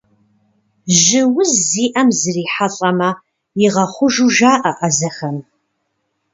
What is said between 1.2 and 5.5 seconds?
уз зиӏэм зрихьэлӏэмэ, игъэхъужу жаӏэ ӏэзэхэм.